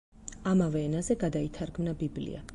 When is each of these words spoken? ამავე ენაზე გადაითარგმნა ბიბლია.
ამავე 0.51 0.81
ენაზე 0.87 1.19
გადაითარგმნა 1.25 1.99
ბიბლია. 2.03 2.47